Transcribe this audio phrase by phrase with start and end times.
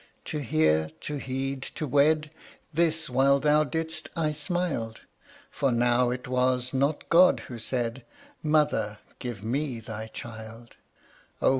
[0.25, 2.31] To hear, to heed, to wed,
[2.73, 5.01] This while thou didst I smiled,
[5.51, 8.03] For now it was not God who said,
[8.41, 10.77] "Mother, give ME thy child."